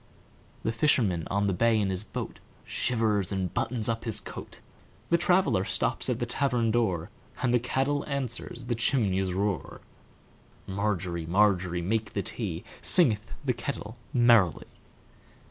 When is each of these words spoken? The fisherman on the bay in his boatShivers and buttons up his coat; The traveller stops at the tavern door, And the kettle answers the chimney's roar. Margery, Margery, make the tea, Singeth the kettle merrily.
The 0.63 0.71
fisherman 0.71 1.27
on 1.29 1.45
the 1.45 1.53
bay 1.53 1.79
in 1.79 1.91
his 1.91 2.03
boatShivers 2.03 3.31
and 3.31 3.53
buttons 3.53 3.87
up 3.87 4.03
his 4.03 4.19
coat; 4.19 4.57
The 5.11 5.17
traveller 5.19 5.63
stops 5.63 6.09
at 6.09 6.17
the 6.17 6.25
tavern 6.25 6.71
door, 6.71 7.11
And 7.43 7.53
the 7.53 7.59
kettle 7.59 8.03
answers 8.07 8.65
the 8.65 8.73
chimney's 8.73 9.31
roar. 9.31 9.79
Margery, 10.65 11.27
Margery, 11.27 11.83
make 11.83 12.13
the 12.13 12.23
tea, 12.23 12.63
Singeth 12.81 13.31
the 13.45 13.53
kettle 13.53 13.95
merrily. 14.11 14.65